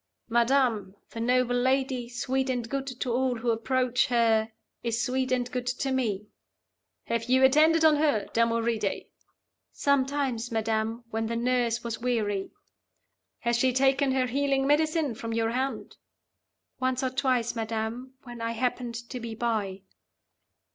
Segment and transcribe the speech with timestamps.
[0.29, 5.51] 'Madam, the noble lady, sweet and good to all who approach her, is sweet and
[5.51, 6.25] good to me.'
[7.03, 9.05] 'Have you attended on her, Damoride?'
[9.71, 12.49] 'Sometimes, madam, when the nurse was weary.'
[13.41, 15.97] 'Has she taken her healing medicine from your hand.'
[16.79, 19.83] 'Once or twice, madam, when I happened to be by.